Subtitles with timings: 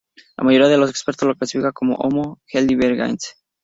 [0.35, 3.35] La mayoría de los expertos lo clasifica como "Homo heidelbergensis".